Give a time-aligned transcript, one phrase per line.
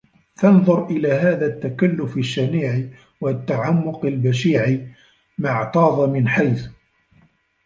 [0.35, 2.85] فَانْظُرْ إلَى هَذَا التَّكَلُّفِ الشَّنِيعِ،
[3.21, 4.85] وَالتَّعَمُّقِ الْبَشِيعِ،
[5.37, 6.69] مَا اعْتَاضَ مِنْ حَيْثُ